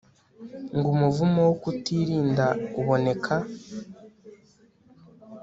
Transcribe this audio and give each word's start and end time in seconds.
ngo 0.75 0.87
umuvumo 0.93 1.39
wo 1.47 1.53
kutirinda 1.61 2.45
uboneka 2.79 3.33